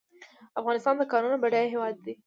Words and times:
افغانستان 0.59 0.93
د 0.97 1.03
کانونو 1.11 1.41
بډایه 1.43 1.69
هیواد 1.73 1.95
دی 2.05 2.13